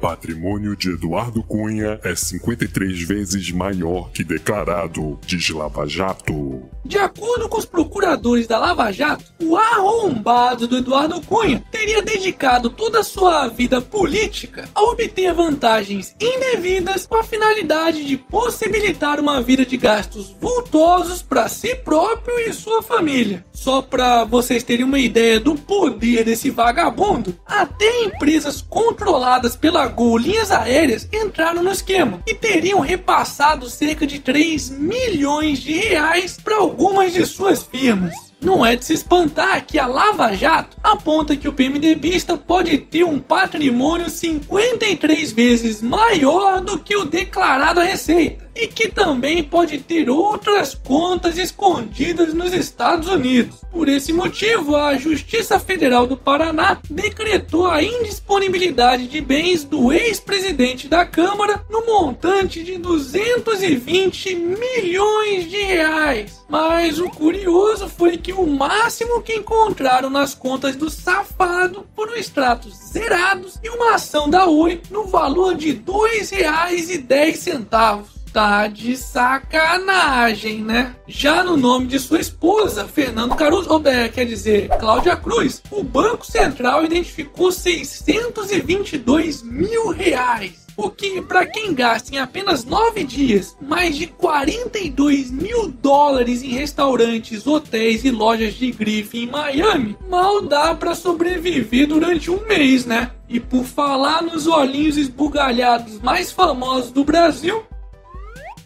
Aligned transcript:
patrimônio 0.00 0.74
de 0.74 0.90
Eduardo 0.92 1.42
Cunha 1.42 2.00
é 2.02 2.16
53 2.16 3.02
vezes 3.02 3.52
maior 3.52 4.10
que 4.10 4.24
declarado, 4.24 5.18
diz 5.26 5.50
Lava 5.50 5.86
Jato. 5.86 6.62
De 6.84 6.98
acordo 6.98 7.48
com 7.48 7.58
os 7.58 7.66
procuradores 7.66 8.46
da 8.46 8.58
Lava 8.58 8.90
Jato, 8.90 9.24
o 9.38 9.56
arrombado 9.56 10.66
do 10.66 10.78
Eduardo 10.78 11.20
Cunha 11.20 11.62
teria 11.70 12.02
dedicado 12.02 12.70
toda 12.70 13.00
a 13.00 13.04
sua 13.04 13.48
vida 13.48 13.80
política 13.80 14.68
a 14.74 14.82
obter 14.82 15.34
vantagens 15.34 16.16
indevidas 16.18 17.06
com 17.06 17.16
a 17.16 17.22
finalidade 17.22 18.04
de 18.04 18.16
possibilitar 18.16 19.20
uma 19.20 19.42
vida 19.42 19.66
de 19.66 19.76
gastos 19.76 20.34
vultosos 20.40 21.20
para 21.20 21.48
si 21.48 21.74
próprio 21.74 22.38
e 22.40 22.52
sua 22.52 22.82
família. 22.82 23.44
Só 23.60 23.82
para 23.82 24.24
vocês 24.24 24.62
terem 24.62 24.86
uma 24.86 24.98
ideia 24.98 25.38
do 25.38 25.54
poder 25.54 26.24
desse 26.24 26.48
vagabundo, 26.48 27.38
até 27.44 28.04
empresas 28.04 28.62
controladas 28.62 29.54
pela 29.54 29.86
Gol 29.86 30.16
Linhas 30.16 30.50
Aéreas 30.50 31.06
entraram 31.12 31.62
no 31.62 31.70
esquema 31.70 32.22
e 32.26 32.34
teriam 32.34 32.80
repassado 32.80 33.68
cerca 33.68 34.06
de 34.06 34.18
3 34.18 34.70
milhões 34.70 35.58
de 35.58 35.74
reais 35.74 36.38
para 36.42 36.56
algumas 36.56 37.12
de 37.12 37.26
suas 37.26 37.62
firmas. 37.62 38.14
Não 38.40 38.64
é 38.64 38.76
de 38.76 38.86
se 38.86 38.94
espantar 38.94 39.66
que 39.66 39.78
a 39.78 39.86
Lava 39.86 40.34
Jato 40.34 40.78
aponta 40.82 41.36
que 41.36 41.46
o 41.46 41.52
PMDBista 41.52 42.38
pode 42.38 42.78
ter 42.78 43.04
um 43.04 43.20
patrimônio 43.20 44.08
53 44.08 45.32
vezes 45.32 45.82
maior 45.82 46.62
do 46.62 46.78
que 46.78 46.96
o 46.96 47.04
declarado 47.04 47.80
à 47.80 47.84
Receita 47.84 48.49
e 48.54 48.66
que 48.66 48.88
também 48.88 49.42
pode 49.42 49.78
ter 49.78 50.10
outras 50.10 50.74
contas 50.74 51.38
escondidas 51.38 52.34
nos 52.34 52.52
Estados 52.52 53.08
Unidos. 53.08 53.60
Por 53.70 53.88
esse 53.88 54.12
motivo, 54.12 54.76
a 54.76 54.96
Justiça 54.96 55.58
Federal 55.58 56.06
do 56.06 56.16
Paraná 56.16 56.78
decretou 56.88 57.66
a 57.66 57.82
indisponibilidade 57.82 59.06
de 59.06 59.20
bens 59.20 59.64
do 59.64 59.92
ex-presidente 59.92 60.88
da 60.88 61.06
Câmara 61.06 61.64
no 61.70 61.86
montante 61.86 62.64
de 62.64 62.78
220 62.78 64.34
milhões 64.34 65.48
de 65.48 65.62
reais. 65.62 66.40
Mas 66.48 66.98
o 66.98 67.08
curioso 67.08 67.88
foi 67.88 68.16
que 68.16 68.32
o 68.32 68.46
máximo 68.46 69.22
que 69.22 69.34
encontraram 69.34 70.10
nas 70.10 70.34
contas 70.34 70.74
do 70.74 70.90
safado 70.90 71.86
foram 71.94 72.16
extratos 72.16 72.74
zerados 72.74 73.60
e 73.62 73.68
uma 73.68 73.94
ação 73.94 74.28
da 74.28 74.46
Oi 74.46 74.80
no 74.90 75.06
valor 75.06 75.54
de 75.54 75.70
R$ 75.70 75.82
2,10 75.86 78.19
tá 78.32 78.68
de 78.68 78.96
sacanagem, 78.96 80.62
né? 80.62 80.94
Já 81.06 81.42
no 81.42 81.56
nome 81.56 81.86
de 81.86 81.98
sua 81.98 82.20
esposa, 82.20 82.86
Fernando 82.86 83.34
Caruso, 83.34 83.82
é, 83.84 84.08
quer 84.08 84.24
dizer, 84.24 84.68
Cláudia 84.78 85.16
Cruz, 85.16 85.62
o 85.70 85.82
Banco 85.82 86.24
Central 86.24 86.84
identificou 86.84 87.50
622 87.50 89.42
mil 89.42 89.88
reais. 89.88 90.60
O 90.76 90.88
que, 90.88 91.20
para 91.20 91.44
quem 91.44 91.74
gasta 91.74 92.14
em 92.14 92.18
apenas 92.18 92.64
nove 92.64 93.04
dias 93.04 93.54
mais 93.60 93.96
de 93.96 94.06
42 94.06 95.30
mil 95.30 95.68
dólares 95.68 96.42
em 96.42 96.50
restaurantes, 96.50 97.46
hotéis 97.46 98.04
e 98.04 98.10
lojas 98.10 98.54
de 98.54 98.70
grife 98.70 99.18
em 99.18 99.26
Miami, 99.26 99.96
mal 100.08 100.40
dá 100.40 100.74
para 100.74 100.94
sobreviver 100.94 101.86
durante 101.86 102.30
um 102.30 102.46
mês, 102.46 102.86
né? 102.86 103.10
E 103.28 103.38
por 103.38 103.64
falar 103.64 104.22
nos 104.22 104.46
olhinhos 104.46 104.96
esbugalhados 104.96 106.00
mais 106.00 106.32
famosos 106.32 106.90
do 106.90 107.04
Brasil, 107.04 107.62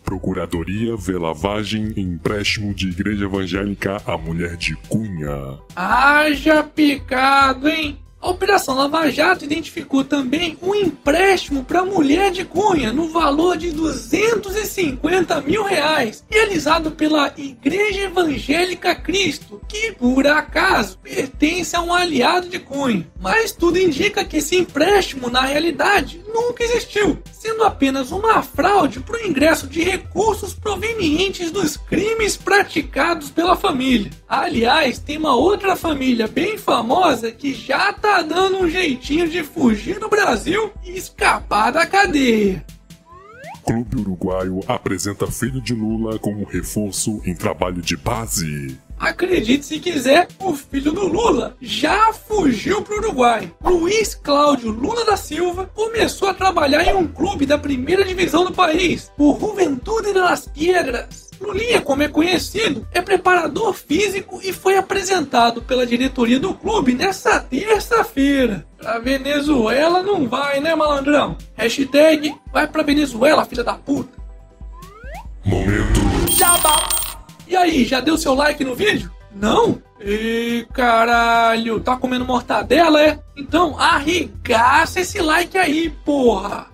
Procuradoria 0.05 0.97
vê 0.97 1.17
lavagem 1.17 1.93
em 1.97 2.03
empréstimo 2.03 2.75
de 2.75 2.89
igreja 2.89 3.25
evangélica 3.25 4.03
à 4.07 4.19
mulher 4.19 4.57
de 4.57 4.77
Cunha. 4.89 5.59
Haja 5.75 6.63
picado, 6.63 7.69
hein? 7.69 7.99
A 8.25 8.31
Operação 8.31 8.75
Lava 8.75 9.11
Jato 9.11 9.45
identificou 9.45 10.03
também 10.03 10.57
um 10.63 10.75
empréstimo 10.75 11.63
para 11.63 11.81
a 11.81 11.85
mulher 11.85 12.31
de 12.31 12.43
Cunha 12.43 12.91
no 12.91 13.11
valor 13.11 13.55
de 13.55 13.71
250 13.71 15.43
mil 15.43 15.63
reais, 15.63 16.25
realizado 16.31 16.93
pela 16.93 17.35
Igreja 17.37 18.05
Evangélica 18.05 18.95
Cristo, 18.95 19.61
que 19.69 19.93
por 19.93 20.27
acaso 20.27 20.97
pertence 21.03 21.77
a 21.77 21.83
um 21.83 21.93
aliado 21.93 22.49
de 22.49 22.59
Cunha. 22.59 23.07
Mas 23.21 23.53
tudo 23.53 23.79
indica 23.79 24.25
que 24.25 24.39
esse 24.39 24.57
empréstimo, 24.57 25.29
na 25.29 25.43
realidade, 25.43 26.25
nunca 26.33 26.65
existiu, 26.65 27.19
sendo 27.31 27.63
apenas 27.63 28.11
uma 28.11 28.43
fraude 28.43 29.01
para 29.01 29.19
o 29.19 29.27
ingresso 29.27 29.67
de 29.67 29.83
recursos 29.83 30.55
provenientes 30.55 31.51
dos 31.51 31.77
crimes 31.77 32.39
praticados 32.39 33.29
pela 33.29 33.55
família. 33.55 34.11
Aliás, 34.27 34.99
tem 34.99 35.19
uma 35.19 35.37
outra 35.37 35.77
família 35.77 36.27
bem 36.27 36.57
famosa 36.57 37.31
que 37.31 37.53
já 37.53 37.91
está 37.91 38.14
tá 38.15 38.23
dando 38.23 38.59
um 38.59 38.69
jeitinho 38.69 39.29
de 39.29 39.43
fugir 39.43 39.99
do 39.99 40.09
Brasil 40.09 40.71
e 40.85 40.97
escapar 40.97 41.73
da 41.73 41.85
cadeia. 41.85 42.65
Clube 43.67 43.97
Uruguaio 43.97 44.61
apresenta 44.69 45.27
filho 45.27 45.61
de 45.61 45.75
Lula 45.75 46.17
como 46.21 46.45
reforço 46.45 47.21
em 47.25 47.35
trabalho 47.35 47.83
de 47.83 47.97
base. 47.97 48.79
Acredite 49.01 49.67
se 49.67 49.81
quiser, 49.81 50.29
o 50.39 50.55
filho 50.55 50.93
do 50.93 51.09
Lula 51.09 51.57
já 51.61 52.13
fugiu 52.13 52.83
para 52.83 52.95
o 52.95 52.99
Uruguai. 52.99 53.53
Luiz 53.65 54.15
Cláudio 54.15 54.71
Lula 54.71 55.05
da 55.05 55.17
Silva 55.17 55.69
começou 55.75 56.29
a 56.29 56.35
trabalhar 56.35 56.85
em 56.85 56.95
um 56.95 57.09
clube 57.09 57.45
da 57.45 57.59
primeira 57.59 58.05
divisão 58.05 58.45
do 58.45 58.53
país, 58.53 59.11
o 59.19 59.37
Juventude 59.39 60.13
de 60.13 60.19
las 60.21 60.47
Piedras. 60.47 61.24
Lulinha, 61.41 61.81
como 61.81 62.03
é 62.03 62.09
conhecido, 62.09 62.87
é 62.93 63.01
preparador 63.01 63.75
físico 63.75 64.41
e 64.43 64.53
foi 64.53 64.77
apresentado 64.77 65.63
pela 65.63 65.87
diretoria 65.87 66.39
do 66.39 66.55
clube 66.55 66.95
nessa 66.95 67.41
terça-feira. 67.41 68.67
Pra 68.79 68.99
Venezuela 68.99 70.03
não 70.03 70.29
vai, 70.29 70.61
né, 70.61 70.75
malandrão? 70.75 71.37
Hashtag 71.55 72.35
vai 72.53 72.67
pra 72.67 72.83
Venezuela, 72.83 73.45
filha 73.45 73.65
da 73.65 73.75
puta. 73.75 74.13
Momento. 75.45 76.01
Jabá. 76.31 76.89
E 77.47 77.55
aí, 77.57 77.85
já 77.85 78.01
deu 78.01 78.17
seu 78.17 78.35
like 78.35 78.65
no 78.65 78.75
vídeo? 78.75 79.11
Não? 79.35 79.83
E 80.01 80.67
caralho, 80.73 81.81
tá 81.81 81.97
comendo 81.97 82.25
mortadela, 82.25 83.03
é? 83.03 83.19
Então 83.37 83.79
arregaça 83.79 85.01
esse 85.01 85.21
like 85.21 85.57
aí, 85.57 85.91
porra! 86.05 86.74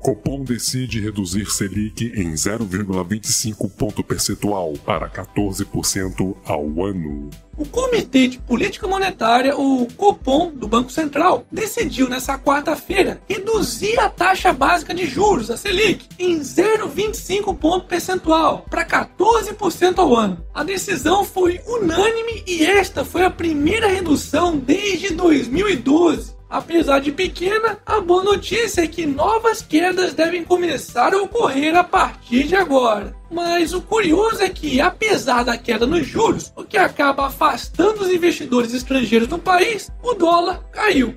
Copom 0.00 0.42
decide 0.42 0.98
reduzir 0.98 1.50
Selic 1.50 2.06
em 2.16 2.32
0,25 2.32 3.70
ponto 3.70 4.02
percentual 4.02 4.72
para 4.84 5.10
14% 5.10 6.34
ao 6.46 6.84
ano. 6.84 7.28
O 7.54 7.66
Comitê 7.66 8.26
de 8.26 8.38
Política 8.38 8.88
Monetária, 8.88 9.54
o 9.54 9.86
Copom, 9.98 10.50
do 10.52 10.66
Banco 10.66 10.90
Central, 10.90 11.44
decidiu 11.52 12.08
nessa 12.08 12.38
quarta-feira 12.38 13.20
reduzir 13.28 14.00
a 14.00 14.08
taxa 14.08 14.54
básica 14.54 14.94
de 14.94 15.04
juros, 15.04 15.50
a 15.50 15.58
Selic, 15.58 16.08
em 16.18 16.40
0,25 16.40 17.54
ponto 17.54 17.86
percentual 17.86 18.64
para 18.70 18.86
14% 18.86 19.98
ao 19.98 20.16
ano. 20.16 20.42
A 20.54 20.64
decisão 20.64 21.24
foi 21.24 21.60
unânime 21.66 22.42
e 22.46 22.64
esta 22.64 23.04
foi 23.04 23.22
a 23.22 23.30
primeira 23.30 23.88
redução 23.88 24.56
desde 24.56 25.12
2012. 25.12 26.39
Apesar 26.50 26.98
de 26.98 27.12
pequena, 27.12 27.78
a 27.86 28.00
boa 28.00 28.24
notícia 28.24 28.82
é 28.82 28.88
que 28.88 29.06
novas 29.06 29.62
quedas 29.62 30.14
devem 30.14 30.42
começar 30.42 31.14
a 31.14 31.22
ocorrer 31.22 31.76
a 31.76 31.84
partir 31.84 32.48
de 32.48 32.56
agora. 32.56 33.14
Mas 33.30 33.72
o 33.72 33.80
curioso 33.80 34.42
é 34.42 34.48
que, 34.48 34.80
apesar 34.80 35.44
da 35.44 35.56
queda 35.56 35.86
nos 35.86 36.04
juros, 36.04 36.52
o 36.56 36.64
que 36.64 36.76
acaba 36.76 37.28
afastando 37.28 38.02
os 38.02 38.10
investidores 38.10 38.74
estrangeiros 38.74 39.28
no 39.28 39.38
país, 39.38 39.92
o 40.02 40.14
dólar 40.14 40.60
caiu. 40.72 41.14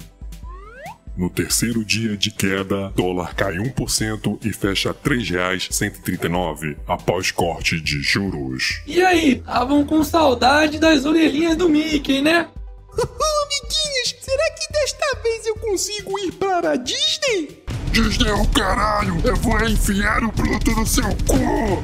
No 1.16 1.29
terceiro 1.29 1.85
dia 1.85 2.17
de 2.17 2.31
queda, 2.31 2.91
dólar 2.95 3.35
cai 3.35 3.57
1% 3.57 4.39
e 4.44 4.51
fecha 4.51 4.89
R$ 4.89 4.97
3,139 5.03 6.75
após 6.88 7.30
corte 7.30 7.80
de 7.80 8.01
juros. 8.01 8.81
E 8.88 9.00
aí, 9.03 9.33
estavam 9.33 9.85
com 9.85 10.03
saudade 10.03 10.80
das 10.80 11.06
orelhinhas 11.06 11.56
do 11.56 11.69
Mickey, 11.69 12.21
né? 12.21 12.47
Eu 15.45 15.56
consigo 15.56 16.18
ir 16.19 16.31
para 16.34 16.72
a 16.72 16.75
Disney? 16.78 17.63
Disney 17.92 18.30
é 18.30 18.34
o 18.34 18.48
caralho! 18.48 19.19
Eu 19.25 19.36
vou 19.36 19.60
enfiar 19.68 20.24
o 20.24 20.31
produto 20.31 20.72
no 20.72 20.88
seu 20.88 21.04
cu! 21.04 21.84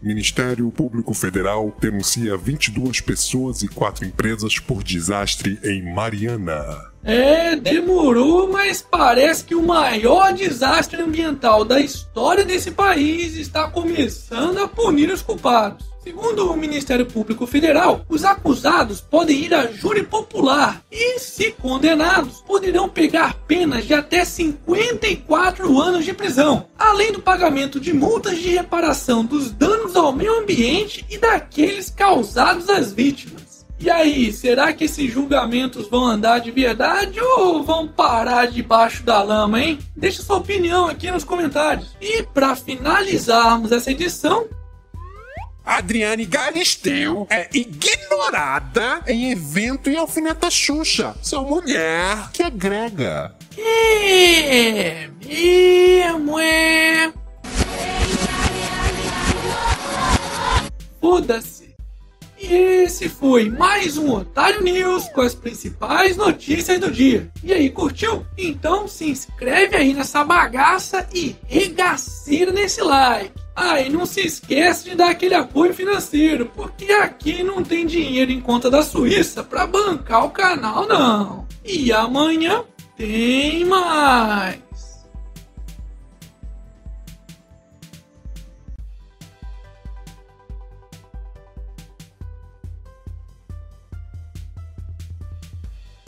Ministério 0.00 0.70
Público 0.70 1.12
Federal 1.12 1.74
denuncia 1.80 2.36
22 2.36 3.00
pessoas 3.00 3.62
e 3.62 3.68
4 3.68 4.06
empresas 4.06 4.60
por 4.60 4.84
desastre 4.84 5.58
em 5.64 5.92
Mariana. 5.92 6.92
É, 7.02 7.56
demorou, 7.56 8.52
mas 8.52 8.80
parece 8.80 9.42
que 9.44 9.56
o 9.56 9.62
maior 9.62 10.32
desastre 10.32 11.02
ambiental 11.02 11.64
da 11.64 11.80
história 11.80 12.44
desse 12.44 12.70
país 12.70 13.34
está 13.34 13.68
começando 13.68 14.58
a 14.58 14.68
punir 14.68 15.10
os 15.10 15.22
culpados. 15.22 15.87
Segundo 16.08 16.50
o 16.50 16.56
Ministério 16.56 17.04
Público 17.04 17.46
Federal, 17.46 18.00
os 18.08 18.24
acusados 18.24 18.98
podem 18.98 19.44
ir 19.44 19.52
a 19.52 19.66
júri 19.66 20.02
popular 20.02 20.82
e, 20.90 21.18
se 21.18 21.52
condenados, 21.52 22.40
poderão 22.46 22.88
pegar 22.88 23.34
penas 23.46 23.84
de 23.84 23.92
até 23.92 24.24
54 24.24 25.78
anos 25.78 26.06
de 26.06 26.14
prisão, 26.14 26.66
além 26.78 27.12
do 27.12 27.20
pagamento 27.20 27.78
de 27.78 27.92
multas 27.92 28.38
de 28.38 28.48
reparação 28.48 29.22
dos 29.22 29.50
danos 29.50 29.94
ao 29.96 30.10
meio 30.10 30.38
ambiente 30.38 31.04
e 31.10 31.18
daqueles 31.18 31.90
causados 31.90 32.70
às 32.70 32.90
vítimas. 32.90 33.66
E 33.78 33.90
aí, 33.90 34.32
será 34.32 34.72
que 34.72 34.84
esses 34.84 35.12
julgamentos 35.12 35.88
vão 35.88 36.06
andar 36.06 36.38
de 36.38 36.50
verdade 36.50 37.20
ou 37.20 37.62
vão 37.62 37.86
parar 37.86 38.46
debaixo 38.46 39.02
da 39.02 39.22
lama, 39.22 39.62
hein? 39.62 39.78
Deixa 39.94 40.22
sua 40.22 40.38
opinião 40.38 40.86
aqui 40.86 41.10
nos 41.10 41.22
comentários. 41.22 41.94
E 42.00 42.22
para 42.22 42.56
finalizarmos 42.56 43.72
essa 43.72 43.90
edição, 43.90 44.48
Adriane 45.68 46.24
Galisteu 46.24 47.26
é 47.28 47.46
ignorada 47.52 49.02
em 49.06 49.30
evento 49.30 49.90
e 49.90 49.96
alfineta 49.98 50.50
Xuxa. 50.50 51.14
Sua 51.22 51.42
mulher 51.42 52.30
que 52.32 52.42
agrega. 52.42 53.34
é 53.58 55.10
mesmo, 55.26 56.38
é. 56.38 57.12
Foda-se. 60.98 61.74
E 62.40 62.54
esse 62.54 63.10
foi 63.10 63.50
mais 63.50 63.98
um 63.98 64.10
Otário 64.12 64.62
News 64.62 65.06
com 65.10 65.20
as 65.20 65.34
principais 65.34 66.16
notícias 66.16 66.80
do 66.80 66.90
dia. 66.90 67.30
E 67.44 67.52
aí, 67.52 67.68
curtiu? 67.68 68.24
Então 68.38 68.88
se 68.88 69.10
inscreve 69.10 69.76
aí 69.76 69.92
nessa 69.92 70.24
bagaça 70.24 71.06
e 71.12 71.36
regaceira 71.46 72.52
nesse 72.52 72.80
like. 72.80 73.37
Ah, 73.60 73.80
e 73.80 73.90
não 73.90 74.06
se 74.06 74.20
esquece 74.20 74.88
de 74.88 74.94
dar 74.94 75.10
aquele 75.10 75.34
apoio 75.34 75.74
financeiro, 75.74 76.46
porque 76.54 76.92
aqui 76.92 77.42
não 77.42 77.60
tem 77.60 77.84
dinheiro 77.84 78.30
em 78.30 78.40
conta 78.40 78.70
da 78.70 78.84
Suíça 78.84 79.42
para 79.42 79.66
bancar 79.66 80.24
o 80.24 80.30
canal, 80.30 80.86
não. 80.86 81.44
E 81.64 81.90
amanhã 81.90 82.62
tem 82.96 83.64
mais. 83.64 84.67